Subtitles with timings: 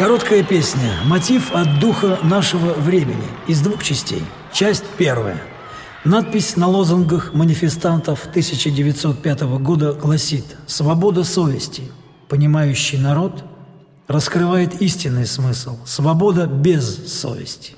[0.00, 0.94] Короткая песня.
[1.04, 3.28] Мотив от духа нашего времени.
[3.46, 4.22] Из двух частей.
[4.50, 5.42] Часть первая.
[6.06, 11.82] Надпись на лозунгах манифестантов 1905 года гласит «Свобода совести.
[12.30, 13.44] Понимающий народ
[14.08, 15.76] раскрывает истинный смысл.
[15.84, 17.74] Свобода без совести».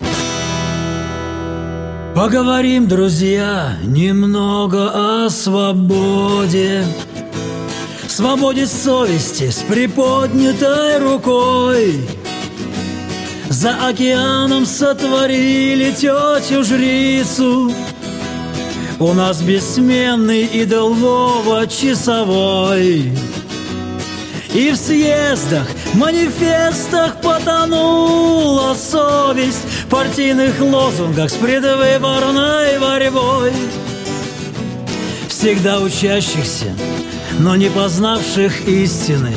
[2.14, 6.84] Поговорим, друзья, немного о свободе.
[8.14, 11.98] Свободе совести с приподнятой рукой.
[13.48, 17.72] За океаном сотворили тетю-жрицу
[18.98, 23.14] У нас бессменный идол Вова часовой.
[24.52, 29.64] И в съездах, манифестах потонула совесть.
[29.86, 33.52] В партийных лозунгах с предвыборной борьбой.
[35.30, 36.76] Всегда учащихся
[37.38, 39.34] но не познавших истины.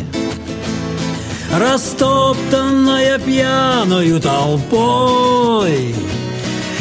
[1.51, 5.95] Растоптанная пьяною толпой,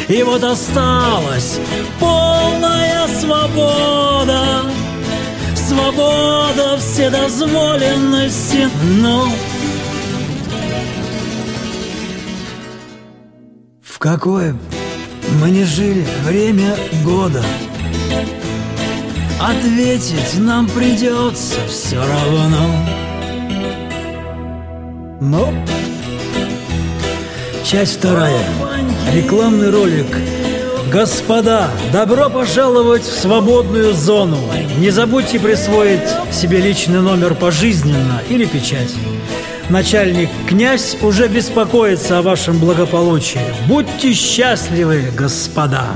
[0.07, 1.59] И вот осталась
[1.99, 4.63] полная свобода,
[5.55, 9.27] Свобода вседозволенности, но...
[13.81, 14.55] В какое
[15.41, 17.41] мы не жили время года—
[19.39, 22.69] Ответить нам придется все равно
[25.19, 25.53] Но
[27.63, 28.45] Часть вторая
[29.13, 30.07] Рекламный ролик
[30.91, 34.37] Господа, добро пожаловать в свободную зону.
[34.77, 38.93] Не забудьте присвоить себе личный номер пожизненно или печать.
[39.69, 43.41] Начальник князь уже беспокоится о вашем благополучии.
[43.67, 45.87] Будьте счастливы, господа!